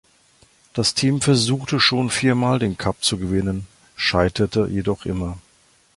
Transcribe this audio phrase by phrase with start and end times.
[0.73, 5.37] Das Team versuchte schon vier Mal den Cup zu gewinnen, scheiterte jedoch immer.